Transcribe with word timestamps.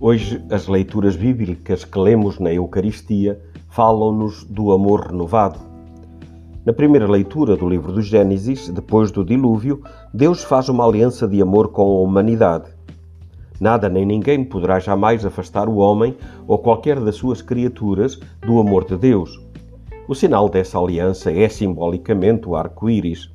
Hoje, 0.00 0.40
as 0.48 0.68
leituras 0.68 1.16
bíblicas 1.16 1.84
que 1.84 1.98
lemos 1.98 2.38
na 2.38 2.52
Eucaristia 2.52 3.40
falam-nos 3.68 4.44
do 4.44 4.70
amor 4.70 5.08
renovado. 5.08 5.58
Na 6.64 6.72
primeira 6.72 7.10
leitura 7.10 7.56
do 7.56 7.68
livro 7.68 7.90
do 7.90 8.00
Gênesis, 8.00 8.68
depois 8.68 9.10
do 9.10 9.24
dilúvio, 9.24 9.82
Deus 10.14 10.44
faz 10.44 10.68
uma 10.68 10.86
aliança 10.86 11.26
de 11.26 11.42
amor 11.42 11.72
com 11.72 11.82
a 11.82 12.00
humanidade. 12.02 12.70
Nada 13.60 13.88
nem 13.88 14.06
ninguém 14.06 14.44
poderá 14.44 14.78
jamais 14.78 15.26
afastar 15.26 15.68
o 15.68 15.78
homem 15.78 16.16
ou 16.46 16.58
qualquer 16.58 17.00
das 17.00 17.16
suas 17.16 17.42
criaturas 17.42 18.20
do 18.46 18.60
amor 18.60 18.84
de 18.84 18.96
Deus. 18.96 19.44
O 20.06 20.14
sinal 20.14 20.48
dessa 20.48 20.78
aliança 20.78 21.32
é 21.32 21.48
simbolicamente 21.48 22.48
o 22.48 22.54
arco-íris. 22.54 23.32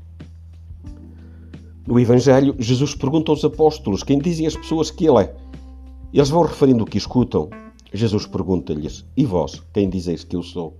No 1.86 2.00
Evangelho, 2.00 2.56
Jesus 2.58 2.96
pergunta 2.96 3.34
aos 3.34 3.44
apóstolos 3.44 4.02
quem 4.02 4.18
dizem 4.18 4.48
as 4.48 4.56
pessoas 4.56 4.90
que 4.90 5.06
ele 5.06 5.24
é. 5.24 5.44
Eles 6.14 6.30
vão 6.30 6.44
referindo 6.44 6.84
o 6.84 6.86
que 6.86 7.00
escutam. 7.00 7.50
Jesus 7.92 8.28
pergunta-lhes: 8.28 9.04
E 9.18 9.26
vós, 9.26 9.64
quem 9.74 9.90
dizeis 9.90 10.24
que 10.24 10.36
eu 10.36 10.44
sou? 10.44 10.78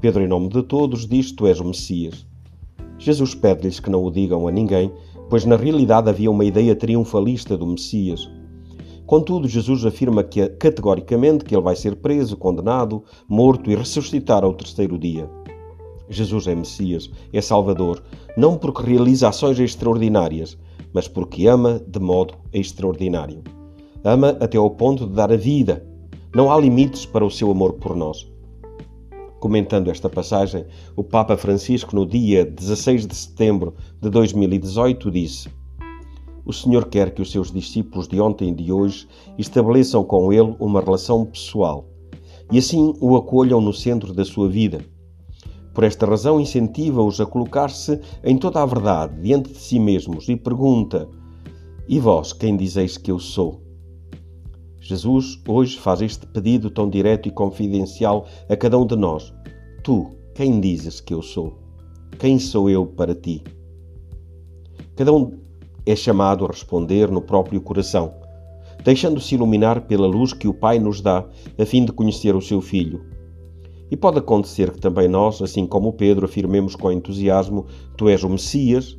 Pedro, 0.00 0.22
em 0.22 0.26
nome 0.26 0.48
de 0.48 0.62
todos, 0.62 1.06
diz: 1.06 1.30
Tu 1.30 1.46
és 1.46 1.60
o 1.60 1.64
Messias. 1.66 2.26
Jesus 2.98 3.34
pede-lhes 3.34 3.78
que 3.78 3.90
não 3.90 4.02
o 4.02 4.10
digam 4.10 4.48
a 4.48 4.50
ninguém, 4.50 4.90
pois 5.28 5.44
na 5.44 5.56
realidade 5.56 6.08
havia 6.08 6.30
uma 6.30 6.46
ideia 6.46 6.74
triunfalista 6.74 7.54
do 7.54 7.66
Messias. 7.66 8.26
Contudo, 9.04 9.46
Jesus 9.46 9.84
afirma 9.84 10.24
que, 10.24 10.48
categoricamente 10.48 11.44
que 11.44 11.54
ele 11.54 11.62
vai 11.62 11.76
ser 11.76 11.96
preso, 11.96 12.34
condenado, 12.34 13.04
morto 13.28 13.70
e 13.70 13.74
ressuscitar 13.74 14.42
ao 14.42 14.54
terceiro 14.54 14.98
dia. 14.98 15.28
Jesus 16.08 16.46
é 16.46 16.54
Messias, 16.54 17.10
é 17.30 17.42
Salvador, 17.42 18.02
não 18.38 18.56
porque 18.56 18.90
realiza 18.90 19.28
ações 19.28 19.60
extraordinárias, 19.60 20.56
mas 20.94 21.08
porque 21.08 21.46
ama 21.46 21.78
de 21.86 22.00
modo 22.00 22.34
extraordinário. 22.54 23.42
Ama 24.04 24.36
até 24.40 24.58
ao 24.58 24.70
ponto 24.70 25.06
de 25.06 25.12
dar 25.14 25.32
a 25.32 25.36
vida. 25.36 25.86
Não 26.34 26.50
há 26.50 26.58
limites 26.58 27.06
para 27.06 27.24
o 27.24 27.30
seu 27.30 27.50
amor 27.50 27.74
por 27.74 27.94
nós. 27.94 28.30
Comentando 29.40 29.90
esta 29.90 30.08
passagem, 30.08 30.64
o 30.96 31.02
Papa 31.04 31.36
Francisco, 31.36 31.94
no 31.94 32.06
dia 32.06 32.44
16 32.44 33.06
de 33.06 33.14
setembro 33.14 33.74
de 34.00 34.08
2018, 34.08 35.10
disse: 35.10 35.48
O 36.44 36.52
Senhor 36.52 36.86
quer 36.86 37.14
que 37.14 37.22
os 37.22 37.30
seus 37.30 37.50
discípulos 37.50 38.08
de 38.08 38.20
ontem 38.20 38.50
e 38.50 38.54
de 38.54 38.72
hoje 38.72 39.06
estabeleçam 39.38 40.04
com 40.04 40.32
Ele 40.32 40.54
uma 40.58 40.80
relação 40.80 41.24
pessoal 41.24 41.92
e 42.52 42.58
assim 42.58 42.94
o 43.00 43.16
acolham 43.16 43.60
no 43.62 43.72
centro 43.72 44.12
da 44.12 44.24
sua 44.24 44.46
vida. 44.46 44.84
Por 45.72 45.84
esta 45.84 46.04
razão, 46.04 46.38
incentiva-os 46.38 47.18
a 47.18 47.24
colocar-se 47.24 47.98
em 48.22 48.36
toda 48.36 48.62
a 48.62 48.66
verdade 48.66 49.22
diante 49.22 49.50
de 49.50 49.58
si 49.58 49.78
mesmos 49.78 50.28
e 50.28 50.36
pergunta: 50.36 51.08
E 51.88 51.98
vós, 51.98 52.34
quem 52.34 52.56
dizeis 52.56 52.98
que 52.98 53.10
eu 53.10 53.18
sou? 53.18 53.62
Jesus 54.84 55.40
hoje 55.46 55.78
faz 55.78 56.02
este 56.02 56.26
pedido 56.26 56.68
tão 56.68 56.90
direto 56.90 57.28
e 57.28 57.30
confidencial 57.30 58.26
a 58.48 58.56
cada 58.56 58.76
um 58.76 58.84
de 58.84 58.96
nós. 58.96 59.32
Tu, 59.84 60.10
quem 60.34 60.58
dizes 60.58 61.00
que 61.00 61.14
eu 61.14 61.22
sou? 61.22 61.56
Quem 62.18 62.36
sou 62.40 62.68
eu 62.68 62.84
para 62.84 63.14
ti? 63.14 63.44
Cada 64.96 65.12
um 65.12 65.38
é 65.86 65.94
chamado 65.94 66.44
a 66.44 66.48
responder 66.48 67.12
no 67.12 67.22
próprio 67.22 67.60
coração, 67.60 68.12
deixando-se 68.82 69.36
iluminar 69.36 69.82
pela 69.82 70.08
luz 70.08 70.32
que 70.32 70.48
o 70.48 70.54
Pai 70.54 70.80
nos 70.80 71.00
dá, 71.00 71.24
a 71.56 71.64
fim 71.64 71.84
de 71.84 71.92
conhecer 71.92 72.34
o 72.34 72.42
seu 72.42 72.60
Filho. 72.60 73.06
E 73.88 73.96
pode 73.96 74.18
acontecer 74.18 74.72
que 74.72 74.80
também 74.80 75.06
nós, 75.06 75.40
assim 75.40 75.64
como 75.64 75.92
Pedro, 75.92 76.24
afirmemos 76.24 76.74
com 76.74 76.90
entusiasmo: 76.90 77.66
Tu 77.96 78.08
és 78.08 78.24
o 78.24 78.28
Messias, 78.28 78.98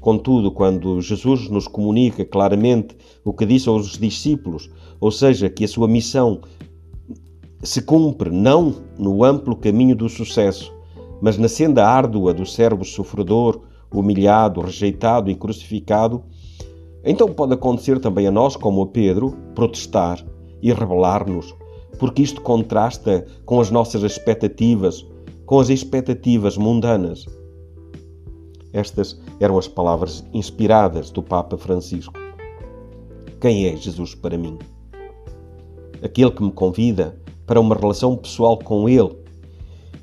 Contudo, 0.00 0.50
quando 0.50 1.00
Jesus 1.00 1.48
nos 1.50 1.68
comunica 1.68 2.24
claramente 2.24 2.96
o 3.24 3.32
que 3.34 3.44
disse 3.44 3.68
aos 3.68 3.98
discípulos, 3.98 4.70
ou 4.98 5.10
seja, 5.10 5.50
que 5.50 5.64
a 5.64 5.68
sua 5.68 5.86
missão 5.86 6.40
se 7.62 7.82
cumpre 7.82 8.30
não 8.30 8.74
no 8.98 9.22
amplo 9.22 9.54
caminho 9.54 9.94
do 9.94 10.08
sucesso, 10.08 10.72
mas 11.20 11.36
na 11.36 11.48
senda 11.48 11.86
árdua 11.86 12.32
do 12.32 12.46
servo 12.46 12.84
sofredor, 12.84 13.60
humilhado, 13.92 14.62
rejeitado 14.62 15.30
e 15.30 15.34
crucificado, 15.34 16.22
então 17.04 17.28
pode 17.28 17.52
acontecer 17.52 17.98
também 17.98 18.26
a 18.26 18.30
nós, 18.30 18.56
como 18.56 18.82
a 18.82 18.86
Pedro, 18.86 19.36
protestar 19.54 20.24
e 20.62 20.72
rebelar-nos, 20.72 21.54
porque 21.98 22.22
isto 22.22 22.40
contrasta 22.40 23.26
com 23.44 23.60
as 23.60 23.70
nossas 23.70 24.02
expectativas, 24.02 25.06
com 25.44 25.58
as 25.58 25.68
expectativas 25.68 26.56
mundanas. 26.56 27.26
Estas 28.72 29.20
eram 29.40 29.58
as 29.58 29.66
palavras 29.66 30.24
inspiradas 30.32 31.10
do 31.10 31.22
Papa 31.22 31.56
Francisco. 31.56 32.14
Quem 33.40 33.66
é 33.66 33.76
Jesus 33.76 34.14
para 34.14 34.38
mim? 34.38 34.58
Aquele 36.02 36.30
que 36.30 36.42
me 36.42 36.52
convida 36.52 37.18
para 37.46 37.60
uma 37.60 37.74
relação 37.74 38.16
pessoal 38.16 38.58
com 38.58 38.88
Ele 38.88 39.16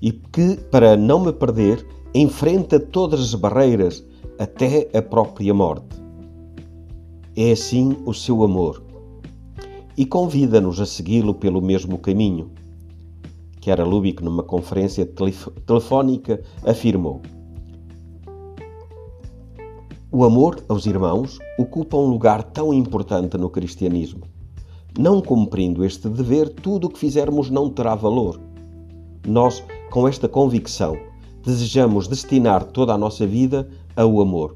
e 0.01 0.11
que, 0.11 0.57
para 0.71 0.97
não 0.97 1.19
me 1.19 1.31
perder, 1.31 1.85
enfrenta 2.13 2.79
todas 2.79 3.19
as 3.19 3.35
barreiras 3.35 4.05
até 4.37 4.89
a 4.93 5.01
própria 5.01 5.53
morte. 5.53 5.97
É 7.35 7.51
assim 7.51 7.95
o 8.05 8.13
seu 8.13 8.43
amor 8.43 8.83
e 9.95 10.05
convida-nos 10.05 10.79
a 10.79 10.85
segui-lo 10.85 11.33
pelo 11.33 11.61
mesmo 11.61 11.97
caminho. 11.97 12.51
Chiara 13.61 13.83
Lubick, 13.83 14.23
numa 14.23 14.43
conferência 14.43 15.05
telefónica, 15.65 16.41
afirmou: 16.63 17.21
o 20.17 20.23
amor 20.23 20.63
aos 20.67 20.87
irmãos 20.87 21.37
ocupa 21.59 21.95
um 21.95 22.07
lugar 22.07 22.41
tão 22.41 22.73
importante 22.73 23.37
no 23.37 23.51
cristianismo. 23.51 24.23
Não 24.97 25.21
cumprindo 25.21 25.85
este 25.85 26.09
dever, 26.09 26.49
tudo 26.49 26.87
o 26.87 26.89
que 26.89 26.97
fizermos 26.97 27.51
não 27.51 27.69
terá 27.69 27.93
valor. 27.93 28.41
Nós, 29.27 29.63
com 29.91 30.07
esta 30.07 30.27
convicção, 30.27 30.97
desejamos 31.45 32.07
destinar 32.07 32.63
toda 32.63 32.95
a 32.95 32.97
nossa 32.97 33.27
vida 33.27 33.69
ao 33.95 34.19
amor. 34.19 34.55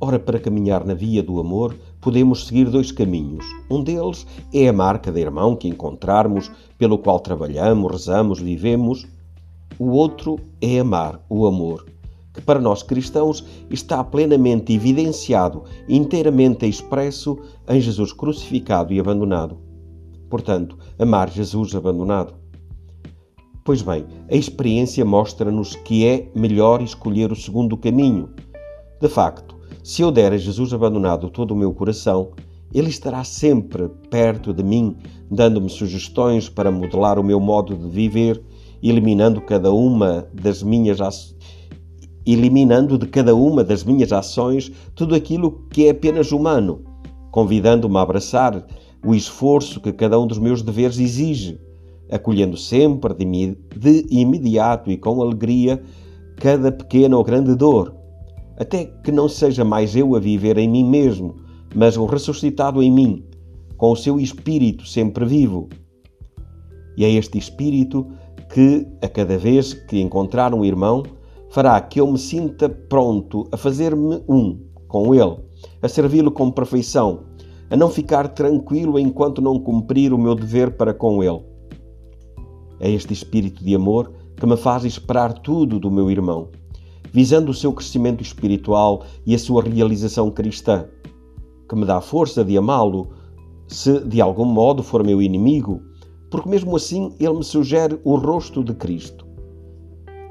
Ora, 0.00 0.18
para 0.18 0.40
caminhar 0.40 0.82
na 0.82 0.94
via 0.94 1.22
do 1.22 1.38
amor, 1.38 1.76
podemos 2.00 2.46
seguir 2.46 2.70
dois 2.70 2.90
caminhos. 2.90 3.44
Um 3.70 3.82
deles 3.82 4.26
é 4.50 4.66
amar 4.66 4.98
cada 4.98 5.20
irmão 5.20 5.54
que 5.54 5.68
encontrarmos, 5.68 6.50
pelo 6.78 6.96
qual 6.96 7.20
trabalhamos, 7.20 7.92
rezamos, 7.92 8.40
vivemos. 8.40 9.06
O 9.78 9.90
outro 9.90 10.40
é 10.58 10.78
amar 10.78 11.20
o 11.28 11.44
amor 11.44 11.84
que 12.34 12.40
para 12.40 12.60
nós 12.60 12.82
cristãos 12.82 13.44
está 13.70 14.02
plenamente 14.02 14.72
evidenciado, 14.72 15.62
inteiramente 15.88 16.66
expresso 16.66 17.38
em 17.68 17.80
Jesus 17.80 18.12
crucificado 18.12 18.92
e 18.92 18.98
abandonado. 18.98 19.56
Portanto, 20.28 20.76
amar 20.98 21.30
Jesus 21.30 21.74
abandonado. 21.76 22.34
Pois 23.64 23.80
bem, 23.80 24.04
a 24.30 24.34
experiência 24.34 25.04
mostra-nos 25.04 25.76
que 25.76 26.04
é 26.04 26.28
melhor 26.34 26.82
escolher 26.82 27.30
o 27.30 27.36
segundo 27.36 27.76
caminho. 27.76 28.28
De 29.00 29.08
facto, 29.08 29.54
se 29.82 30.02
eu 30.02 30.10
der 30.10 30.32
a 30.32 30.36
Jesus 30.36 30.72
abandonado 30.72 31.30
todo 31.30 31.52
o 31.52 31.56
meu 31.56 31.72
coração, 31.72 32.32
ele 32.74 32.88
estará 32.88 33.22
sempre 33.22 33.88
perto 34.10 34.52
de 34.52 34.62
mim, 34.62 34.96
dando-me 35.30 35.70
sugestões 35.70 36.48
para 36.48 36.72
modelar 36.72 37.18
o 37.18 37.24
meu 37.24 37.38
modo 37.38 37.76
de 37.76 37.88
viver, 37.88 38.42
eliminando 38.82 39.40
cada 39.40 39.72
uma 39.72 40.26
das 40.34 40.62
minhas 40.62 41.00
eliminando 42.26 42.96
de 42.96 43.06
cada 43.06 43.34
uma 43.34 43.62
das 43.62 43.84
minhas 43.84 44.12
ações 44.12 44.70
tudo 44.94 45.14
aquilo 45.14 45.66
que 45.70 45.86
é 45.86 45.90
apenas 45.90 46.32
humano, 46.32 46.82
convidando-me 47.30 47.96
a 47.96 48.00
abraçar 48.00 48.66
o 49.04 49.14
esforço 49.14 49.80
que 49.80 49.92
cada 49.92 50.18
um 50.18 50.26
dos 50.26 50.38
meus 50.38 50.62
deveres 50.62 50.98
exige, 50.98 51.60
acolhendo 52.10 52.56
sempre 52.56 53.14
de 53.14 54.06
imediato 54.10 54.90
e 54.90 54.96
com 54.96 55.20
alegria 55.20 55.82
cada 56.36 56.72
pequena 56.72 57.16
ou 57.16 57.24
grande 57.24 57.54
dor, 57.54 57.94
até 58.56 58.84
que 58.84 59.12
não 59.12 59.28
seja 59.28 59.64
mais 59.64 59.94
eu 59.94 60.14
a 60.14 60.20
viver 60.20 60.58
em 60.58 60.68
mim 60.68 60.84
mesmo, 60.84 61.36
mas 61.74 61.96
o 61.96 62.06
ressuscitado 62.06 62.82
em 62.82 62.90
mim, 62.90 63.24
com 63.76 63.92
o 63.92 63.96
seu 63.96 64.18
espírito 64.18 64.86
sempre 64.86 65.24
vivo. 65.24 65.68
E 66.96 67.04
é 67.04 67.10
este 67.10 67.38
espírito 67.38 68.06
que, 68.52 68.86
a 69.02 69.08
cada 69.08 69.36
vez 69.36 69.74
que 69.74 70.00
encontrar 70.00 70.54
um 70.54 70.64
irmão, 70.64 71.02
fará 71.54 71.80
que 71.80 72.00
eu 72.00 72.10
me 72.10 72.18
sinta 72.18 72.68
pronto 72.68 73.46
a 73.52 73.56
fazer-me 73.56 74.20
um 74.28 74.58
com 74.88 75.14
Ele, 75.14 75.36
a 75.80 75.88
servi-lo 75.88 76.32
com 76.32 76.50
perfeição, 76.50 77.26
a 77.70 77.76
não 77.76 77.88
ficar 77.88 78.26
tranquilo 78.26 78.98
enquanto 78.98 79.40
não 79.40 79.60
cumprir 79.60 80.12
o 80.12 80.18
meu 80.18 80.34
dever 80.34 80.76
para 80.76 80.92
com 80.92 81.22
Ele. 81.22 81.40
É 82.80 82.90
este 82.90 83.12
espírito 83.12 83.62
de 83.62 83.72
amor 83.72 84.12
que 84.36 84.44
me 84.44 84.56
faz 84.56 84.84
esperar 84.84 85.32
tudo 85.32 85.78
do 85.78 85.92
meu 85.92 86.10
irmão, 86.10 86.48
visando 87.12 87.52
o 87.52 87.54
seu 87.54 87.72
crescimento 87.72 88.20
espiritual 88.20 89.04
e 89.24 89.32
a 89.32 89.38
sua 89.38 89.62
realização 89.62 90.32
cristã, 90.32 90.88
que 91.68 91.76
me 91.76 91.84
dá 91.84 92.00
força 92.00 92.44
de 92.44 92.58
amá-lo 92.58 93.10
se 93.68 94.00
de 94.00 94.20
algum 94.20 94.44
modo 94.44 94.82
for 94.82 95.04
meu 95.04 95.22
inimigo, 95.22 95.80
porque 96.32 96.48
mesmo 96.48 96.74
assim 96.74 97.14
ele 97.20 97.34
me 97.34 97.44
sugere 97.44 97.96
o 98.02 98.16
rosto 98.16 98.64
de 98.64 98.74
Cristo 98.74 99.23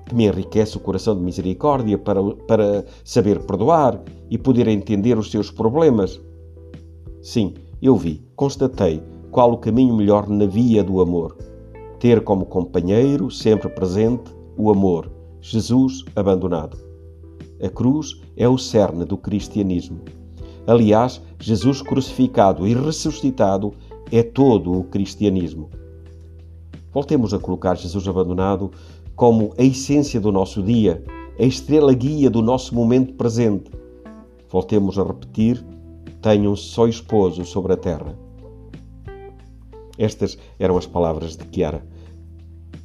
que 0.05 0.15
me 0.15 0.25
enriquece 0.25 0.77
o 0.77 0.79
coração 0.79 1.15
de 1.15 1.21
misericórdia 1.21 1.97
para, 1.97 2.21
para 2.47 2.85
saber 3.03 3.39
perdoar 3.45 4.01
e 4.29 4.37
poder 4.37 4.67
entender 4.67 5.17
os 5.17 5.31
seus 5.31 5.49
problemas. 5.49 6.19
Sim, 7.21 7.53
eu 7.81 7.95
vi, 7.95 8.21
constatei 8.35 9.01
qual 9.31 9.53
o 9.53 9.57
caminho 9.57 9.95
melhor 9.95 10.27
na 10.27 10.45
via 10.45 10.83
do 10.83 11.01
amor. 11.01 11.37
Ter 11.99 12.23
como 12.23 12.45
companheiro, 12.45 13.31
sempre 13.31 13.69
presente, 13.69 14.31
o 14.57 14.69
amor, 14.69 15.09
Jesus 15.41 16.03
abandonado. 16.15 16.77
A 17.63 17.69
cruz 17.69 18.21
é 18.35 18.47
o 18.47 18.57
cerne 18.57 19.05
do 19.05 19.17
cristianismo. 19.17 20.01
Aliás, 20.67 21.21
Jesus 21.39 21.81
crucificado 21.81 22.67
e 22.67 22.73
ressuscitado 22.73 23.73
é 24.11 24.21
todo 24.21 24.71
o 24.71 24.83
cristianismo. 24.83 25.69
Voltemos 26.93 27.33
a 27.33 27.39
colocar 27.39 27.75
Jesus 27.75 28.07
abandonado 28.07 28.71
como 29.15 29.53
a 29.57 29.63
essência 29.63 30.19
do 30.19 30.31
nosso 30.31 30.61
dia, 30.61 31.03
a 31.39 31.43
estrela 31.43 31.93
guia 31.93 32.29
do 32.29 32.41
nosso 32.41 32.73
momento 32.75 33.13
presente. 33.13 33.71
Voltemos 34.49 34.97
a 34.97 35.03
repetir: 35.03 35.63
tenho 36.21 36.51
um 36.51 36.55
só 36.55 36.87
esposo 36.87 37.45
sobre 37.45 37.73
a 37.73 37.77
terra. 37.77 38.17
Estas 39.97 40.37
eram 40.57 40.77
as 40.77 40.85
palavras 40.85 41.35
de 41.35 41.45
Chiara. 41.51 41.85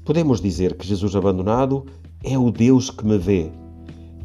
Podemos 0.05 0.41
dizer 0.41 0.77
que 0.77 0.87
Jesus 0.87 1.15
abandonado 1.15 1.87
é 2.23 2.39
o 2.39 2.51
Deus 2.51 2.91
que 2.91 3.07
me 3.07 3.19
vê, 3.19 3.51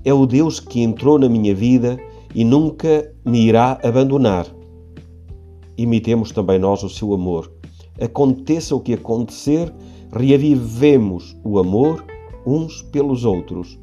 é 0.03 0.13
o 0.13 0.25
Deus 0.25 0.59
que 0.59 0.81
entrou 0.81 1.17
na 1.17 1.29
minha 1.29 1.53
vida 1.53 1.97
e 2.33 2.43
nunca 2.43 3.13
me 3.25 3.47
irá 3.47 3.79
abandonar. 3.83 4.47
Imitemos 5.77 6.31
também 6.31 6.59
nós 6.59 6.83
o 6.83 6.89
seu 6.89 7.13
amor. 7.13 7.51
Aconteça 7.99 8.75
o 8.75 8.79
que 8.79 8.93
acontecer, 8.93 9.73
reavivemos 10.13 11.35
o 11.43 11.57
amor 11.57 12.05
uns 12.45 12.83
pelos 12.83 13.25
outros. 13.25 13.79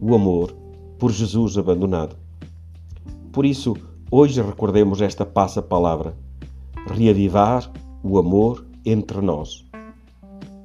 O 0.00 0.14
amor 0.14 0.54
por 0.98 1.10
Jesus 1.10 1.58
abandonado. 1.58 2.16
Por 3.32 3.44
isso, 3.44 3.74
hoje 4.10 4.40
recordemos 4.40 5.00
esta 5.00 5.26
passa 5.26 5.60
palavra: 5.60 6.16
reavivar 6.86 7.70
o 8.02 8.18
amor 8.18 8.64
entre 8.84 9.20
nós. 9.20 9.64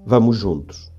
Vamos 0.05 0.37
juntos. 0.37 0.91